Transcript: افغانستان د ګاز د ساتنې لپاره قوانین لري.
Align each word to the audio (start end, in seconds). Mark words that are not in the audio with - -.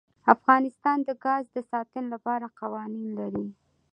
افغانستان 0.33 0.97
د 1.07 1.09
ګاز 1.23 1.45
د 1.51 1.57
ساتنې 1.71 2.07
لپاره 2.13 2.45
قوانین 2.59 3.05
لري. 3.19 3.47